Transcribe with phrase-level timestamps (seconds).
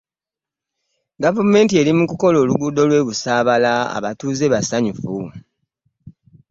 [1.23, 5.11] Gavumenti eri mukukola luguudo lwe Busabala abatuuze basanyufu.